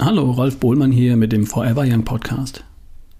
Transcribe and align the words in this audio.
Hallo, 0.00 0.30
Ralf 0.30 0.60
Bohlmann 0.60 0.92
hier 0.92 1.16
mit 1.16 1.32
dem 1.32 1.44
Forever 1.44 1.82
Young 1.84 2.04
Podcast. 2.04 2.62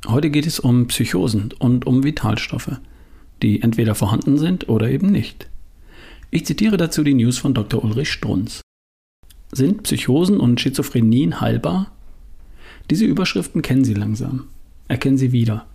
Heute 0.07 0.31
geht 0.31 0.47
es 0.47 0.61
um 0.61 0.87
Psychosen 0.87 1.53
und 1.59 1.89
um 1.89 2.05
Vitalstoffe, 2.05 2.79
die 3.43 3.63
entweder 3.63 3.97
vorhanden 3.97 4.39
sind 4.39 4.69
oder 4.69 4.89
eben 4.89 5.11
nicht. 5.11 5.49
Ich 6.31 6.47
zitiere 6.47 6.77
dazu 6.77 7.03
die 7.03 7.15
News 7.15 7.37
von 7.37 7.53
Dr. 7.53 7.83
Ulrich 7.83 8.13
Strunz. 8.13 8.61
Sind 9.51 9.83
Psychosen 9.83 10.39
und 10.39 10.61
Schizophrenien 10.61 11.41
heilbar? 11.41 11.91
Diese 12.91 13.07
Überschriften 13.07 13.61
kennen 13.61 13.85
Sie 13.85 13.95
langsam. 13.95 14.45
Erkennen 14.87 15.19
Sie 15.19 15.33
wieder. 15.33 15.67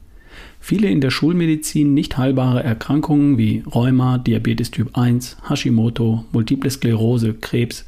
Viele 0.62 0.88
in 0.88 1.02
der 1.02 1.12
Schulmedizin 1.12 1.94
nicht 1.94 2.17
heilbare 2.17 2.63
Erkrankungen 2.63 3.38
wie 3.38 3.62
Rheuma, 3.76 4.20
Diabetes 4.20 4.72
Typ 4.72 4.98
1, 4.98 5.35
Hashimoto, 5.49 6.23
Multiple 6.31 6.72
Sklerose, 6.72 7.34
Krebs 7.34 7.85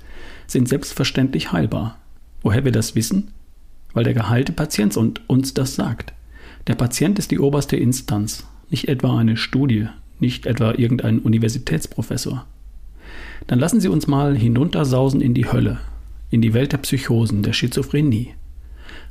sind 0.48 0.68
selbstverständlich 0.68 1.54
heilbar. 1.54 1.98
Woher 2.46 2.64
wir 2.64 2.72
das 2.72 2.94
wissen? 2.94 3.30
Weil 3.94 4.04
der 4.04 4.14
geheilte 4.14 4.52
Patient 4.52 4.96
uns 5.26 5.56
das 5.56 5.74
sagt. 5.74 6.14
Der 6.68 6.76
Patient 6.76 7.18
ist 7.18 7.32
die 7.32 7.40
oberste 7.40 7.76
Instanz, 7.76 8.46
nicht 8.70 8.88
etwa 8.88 9.18
eine 9.18 9.36
Studie, 9.36 9.88
nicht 10.20 10.46
etwa 10.46 10.76
irgendein 10.76 11.18
Universitätsprofessor. 11.18 12.46
Dann 13.48 13.58
lassen 13.58 13.80
Sie 13.80 13.88
uns 13.88 14.06
mal 14.06 14.38
hinuntersausen 14.38 15.22
in 15.22 15.34
die 15.34 15.52
Hölle, 15.52 15.80
in 16.30 16.44
die 16.44 16.54
Welt 16.54 16.72
der 16.72 16.78
Psychosen, 16.78 17.42
der 17.42 17.54
Schizophrenie. 17.54 18.36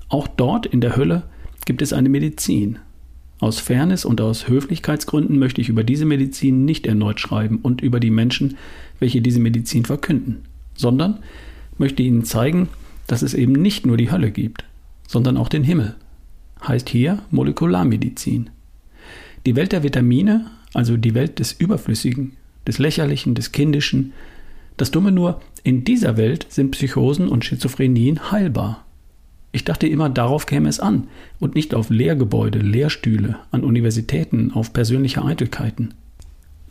Auch 0.09 0.29
dort 0.29 0.67
in 0.67 0.81
der 0.81 0.95
Hölle 0.95 1.25
gibt 1.67 1.83
es 1.83 1.93
eine 1.93 2.09
Medizin. 2.09 2.79
Aus 3.41 3.59
Fairness 3.59 4.05
und 4.05 4.21
aus 4.21 4.47
Höflichkeitsgründen 4.47 5.41
möchte 5.41 5.61
ich 5.61 5.69
über 5.69 5.83
diese 5.83 6.05
Medizin 6.05 6.65
nicht 6.65 6.87
erneut 6.87 7.19
schreiben 7.19 7.59
und 7.63 7.81
über 7.81 7.99
die 7.99 8.11
Menschen, 8.11 8.59
welche 9.01 9.21
diese 9.21 9.41
Medizin 9.41 9.85
verkünden, 9.85 10.45
sondern 10.77 11.19
möchte 11.79 12.05
Ihnen 12.05 12.25
zeigen, 12.25 12.69
dass 13.07 13.23
es 13.23 13.35
eben 13.35 13.53
nicht 13.53 13.87
nur 13.87 13.97
die 13.97 14.11
Hölle 14.11 14.31
gibt, 14.31 14.65
sondern 15.07 15.37
auch 15.37 15.49
den 15.49 15.65
Himmel. 15.65 15.95
Heißt 16.67 16.89
hier 16.89 17.21
Molekularmedizin. 17.31 18.51
Die 19.47 19.57
Welt 19.57 19.73
der 19.73 19.83
Vitamine, 19.83 20.47
also 20.73 20.97
die 20.97 21.15
Welt 21.15 21.39
des 21.39 21.53
Überflüssigen, 21.53 22.33
des 22.67 22.79
Lächerlichen, 22.79 23.35
des 23.35 23.53
Kindischen, 23.53 24.13
das 24.77 24.91
Dumme 24.91 25.13
nur, 25.13 25.41
in 25.63 25.85
dieser 25.85 26.17
Welt 26.17 26.47
sind 26.49 26.73
Psychosen 26.73 27.29
und 27.29 27.45
Schizophrenien 27.45 28.33
heilbar. 28.33 28.85
Ich 29.53 29.65
dachte 29.65 29.87
immer, 29.87 30.09
darauf 30.09 30.47
käme 30.47 30.69
es 30.69 30.81
an 30.81 31.07
und 31.39 31.55
nicht 31.55 31.75
auf 31.75 31.91
Lehrgebäude, 31.91 32.59
Lehrstühle, 32.59 33.37
an 33.53 33.63
Universitäten, 33.63 34.51
auf 34.51 34.73
persönliche 34.73 35.25
Eitelkeiten. 35.25 35.95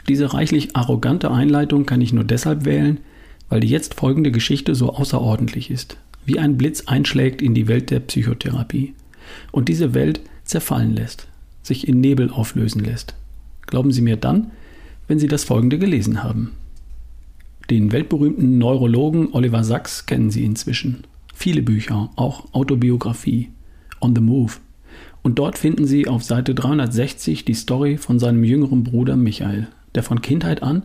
Diese 0.09 0.34
reichlich 0.34 0.76
arrogante 0.76 1.31
Einleitung 1.31 1.86
kann 1.86 2.02
ich 2.02 2.11
nur 2.11 2.26
deshalb 2.26 2.66
wählen, 2.66 3.00
weil 3.48 3.61
die 3.61 3.70
jetzt 3.70 3.94
folgende 3.94 4.31
Geschichte 4.31 4.76
so 4.76 4.89
außerordentlich 4.94 5.72
ist 5.72 5.98
wie 6.25 6.39
ein 6.39 6.57
Blitz 6.57 6.81
einschlägt 6.88 7.41
in 7.41 7.53
die 7.53 7.67
Welt 7.67 7.89
der 7.89 7.99
Psychotherapie 7.99 8.93
und 9.52 9.69
diese 9.69 9.93
Welt 9.93 10.21
zerfallen 10.43 10.93
lässt, 10.93 11.27
sich 11.61 11.88
in 11.88 11.99
Nebel 11.99 12.30
auflösen 12.30 12.83
lässt. 12.83 13.15
Glauben 13.65 13.91
Sie 13.91 14.02
mir 14.02 14.17
dann, 14.17 14.52
wenn 15.07 15.19
Sie 15.19 15.27
das 15.27 15.43
folgende 15.43 15.80
gelesen 15.80 16.23
haben. 16.23 16.52
Den 17.69 17.91
weltberühmten 17.91 18.57
Neurologen 18.57 19.30
Oliver 19.33 19.63
Sacks 19.63 20.05
kennen 20.05 20.31
Sie 20.31 20.43
inzwischen. 20.43 21.05
Viele 21.33 21.61
Bücher, 21.61 22.09
auch 22.15 22.53
Autobiografie, 22.53 23.49
On 24.02 24.15
the 24.15 24.21
Move. 24.21 24.53
Und 25.21 25.39
dort 25.39 25.58
finden 25.58 25.85
Sie 25.85 26.08
auf 26.08 26.23
Seite 26.23 26.53
360 26.53 27.45
die 27.45 27.53
Story 27.53 27.97
von 27.97 28.19
seinem 28.19 28.43
jüngeren 28.43 28.83
Bruder 28.83 29.15
Michael, 29.15 29.67
der 29.95 30.03
von 30.03 30.21
Kindheit 30.21 30.61
an, 30.61 30.83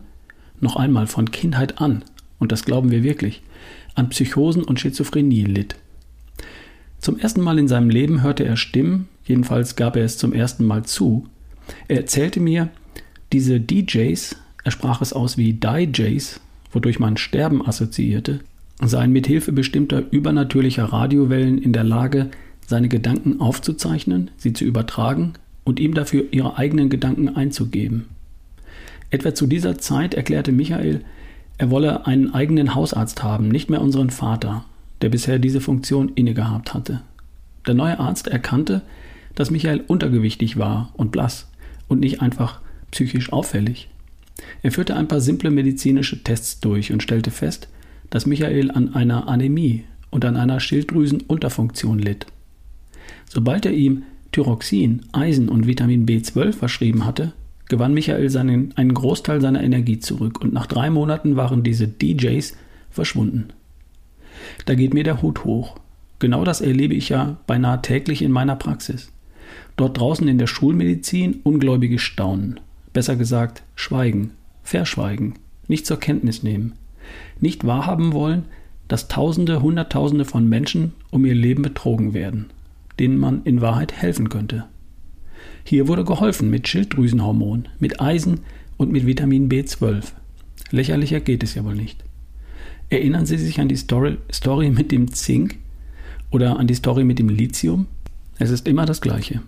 noch 0.61 0.77
einmal 0.77 1.07
von 1.07 1.31
Kindheit 1.31 1.81
an, 1.81 2.03
und 2.39 2.51
das 2.51 2.65
glauben 2.65 2.91
wir 2.91 3.03
wirklich, 3.03 3.41
an 3.95 4.09
Psychosen 4.09 4.63
und 4.63 4.79
Schizophrenie 4.79 5.43
litt. 5.43 5.75
Zum 6.99 7.19
ersten 7.19 7.41
Mal 7.41 7.59
in 7.59 7.67
seinem 7.67 7.89
Leben 7.89 8.23
hörte 8.23 8.45
er 8.45 8.57
Stimmen, 8.57 9.07
jedenfalls 9.25 9.75
gab 9.75 9.95
er 9.95 10.03
es 10.03 10.17
zum 10.17 10.33
ersten 10.33 10.65
Mal 10.65 10.83
zu. 10.83 11.27
Er 11.87 11.97
erzählte 11.97 12.39
mir, 12.39 12.69
diese 13.31 13.59
DJs, 13.59 14.35
er 14.63 14.71
sprach 14.71 15.01
es 15.01 15.13
aus 15.13 15.37
wie 15.37 15.53
DJs, 15.53 16.39
wodurch 16.71 16.99
man 16.99 17.17
Sterben 17.17 17.65
assoziierte, 17.65 18.39
seien 18.81 19.11
mit 19.11 19.27
Hilfe 19.27 19.51
bestimmter 19.51 20.03
übernatürlicher 20.11 20.85
Radiowellen 20.85 21.57
in 21.57 21.73
der 21.73 21.83
Lage, 21.83 22.31
seine 22.65 22.89
Gedanken 22.89 23.41
aufzuzeichnen, 23.41 24.31
sie 24.37 24.53
zu 24.53 24.63
übertragen 24.63 25.33
und 25.63 25.79
ihm 25.79 25.93
dafür 25.93 26.25
ihre 26.31 26.57
eigenen 26.57 26.89
Gedanken 26.89 27.29
einzugeben. 27.29 28.05
Etwa 29.09 29.33
zu 29.33 29.47
dieser 29.47 29.77
Zeit 29.77 30.13
erklärte 30.13 30.51
Michael, 30.51 31.01
er 31.59 31.69
wolle 31.69 32.07
einen 32.07 32.33
eigenen 32.33 32.73
Hausarzt 32.73 33.21
haben, 33.21 33.49
nicht 33.49 33.69
mehr 33.69 33.81
unseren 33.81 34.09
Vater, 34.09 34.63
der 35.01 35.09
bisher 35.09 35.39
diese 35.39 35.59
Funktion 35.59 36.09
innegehabt 36.15 36.73
hatte. 36.73 37.01
Der 37.67 37.73
neue 37.73 37.99
Arzt 37.99 38.27
erkannte, 38.27 38.81
dass 39.35 39.51
Michael 39.51 39.83
untergewichtig 39.85 40.57
war 40.57 40.91
und 40.93 41.11
blass 41.11 41.47
und 41.89 41.99
nicht 41.99 42.21
einfach 42.21 42.61
psychisch 42.91 43.33
auffällig. 43.33 43.89
Er 44.63 44.71
führte 44.71 44.95
ein 44.95 45.09
paar 45.09 45.19
simple 45.19 45.51
medizinische 45.51 46.23
Tests 46.23 46.61
durch 46.61 46.93
und 46.93 47.03
stellte 47.03 47.29
fest, 47.29 47.67
dass 48.09 48.25
Michael 48.25 48.71
an 48.71 48.95
einer 48.95 49.27
Anämie 49.27 49.83
und 50.11 50.23
an 50.23 50.37
einer 50.37 50.61
Schilddrüsenunterfunktion 50.61 51.99
litt. 51.99 52.25
Sobald 53.27 53.65
er 53.65 53.73
ihm 53.73 54.03
Thyroxin, 54.31 55.01
Eisen 55.11 55.49
und 55.49 55.67
Vitamin 55.67 56.05
B12 56.05 56.53
verschrieben 56.53 57.05
hatte, 57.05 57.33
gewann 57.69 57.93
Michael 57.93 58.29
seinen, 58.29 58.73
einen 58.75 58.93
Großteil 58.93 59.39
seiner 59.39 59.63
Energie 59.63 59.99
zurück 59.99 60.41
und 60.41 60.51
nach 60.51 60.65
drei 60.65 60.89
Monaten 60.89 61.37
waren 61.37 61.63
diese 61.63 61.87
DJs 61.87 62.57
verschwunden. 62.89 63.49
Da 64.65 64.75
geht 64.75 64.93
mir 64.93 65.03
der 65.03 65.21
Hut 65.21 65.45
hoch. 65.45 65.77
Genau 66.17 66.43
das 66.43 66.59
erlebe 66.59 66.95
ich 66.95 67.09
ja 67.09 67.37
beinahe 67.47 67.81
täglich 67.81 68.21
in 68.21 68.31
meiner 68.31 68.55
Praxis. 68.55 69.11
Dort 69.77 69.97
draußen 69.97 70.27
in 70.27 70.37
der 70.37 70.47
Schulmedizin 70.47 71.39
Ungläubige 71.43 71.99
staunen. 71.99 72.59
Besser 72.91 73.15
gesagt, 73.15 73.63
schweigen, 73.75 74.31
verschweigen, 74.63 75.35
nicht 75.67 75.85
zur 75.85 75.99
Kenntnis 75.99 76.43
nehmen. 76.43 76.73
Nicht 77.39 77.65
wahrhaben 77.65 78.13
wollen, 78.13 78.45
dass 78.87 79.07
Tausende, 79.07 79.61
Hunderttausende 79.61 80.25
von 80.25 80.49
Menschen 80.49 80.93
um 81.11 81.23
ihr 81.23 81.35
Leben 81.35 81.61
betrogen 81.61 82.13
werden, 82.13 82.47
denen 82.99 83.17
man 83.17 83.43
in 83.43 83.61
Wahrheit 83.61 83.93
helfen 83.93 84.29
könnte. 84.29 84.65
Hier 85.63 85.87
wurde 85.87 86.03
geholfen 86.03 86.49
mit 86.49 86.67
Schilddrüsenhormon, 86.67 87.67
mit 87.79 88.01
Eisen 88.01 88.41
und 88.77 88.91
mit 88.91 89.05
Vitamin 89.05 89.49
B12. 89.49 90.13
Lächerlicher 90.71 91.19
geht 91.19 91.43
es 91.43 91.55
ja 91.55 91.63
wohl 91.63 91.75
nicht. 91.75 92.03
Erinnern 92.89 93.25
Sie 93.25 93.37
sich 93.37 93.59
an 93.59 93.67
die 93.67 93.75
Story, 93.75 94.17
Story 94.31 94.69
mit 94.69 94.91
dem 94.91 95.11
Zink 95.11 95.57
oder 96.31 96.57
an 96.57 96.67
die 96.67 96.73
Story 96.73 97.03
mit 97.03 97.19
dem 97.19 97.29
Lithium? 97.29 97.87
Es 98.37 98.49
ist 98.49 98.67
immer 98.67 98.85
das 98.85 99.01
Gleiche. 99.01 99.41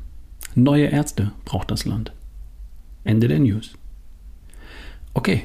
Neue 0.54 0.86
Ärzte 0.86 1.32
braucht 1.46 1.72
das 1.72 1.86
Land. 1.86 2.12
Ende 3.04 3.28
der 3.28 3.40
News. 3.40 3.74
Okay, 5.14 5.44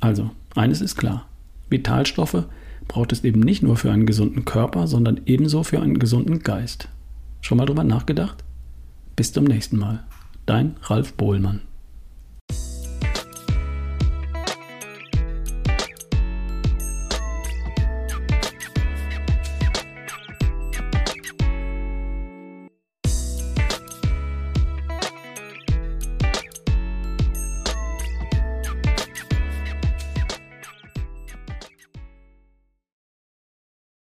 also 0.00 0.30
eines 0.54 0.80
ist 0.80 0.96
klar. 0.96 1.26
Vitalstoffe 1.70 2.44
braucht 2.88 3.12
es 3.12 3.24
eben 3.24 3.40
nicht 3.40 3.62
nur 3.62 3.76
für 3.76 3.92
einen 3.92 4.06
gesunden 4.06 4.44
Körper, 4.44 4.86
sondern 4.86 5.20
ebenso 5.26 5.62
für 5.62 5.80
einen 5.80 5.98
gesunden 5.98 6.40
Geist. 6.40 6.88
Schon 7.40 7.58
mal 7.58 7.66
drüber 7.66 7.84
nachgedacht? 7.84 8.44
Bis 9.20 9.34
zum 9.34 9.44
nächsten 9.44 9.76
Mal. 9.76 10.02
Dein 10.46 10.76
Ralf 10.80 11.12
Bohlmann. 11.12 11.60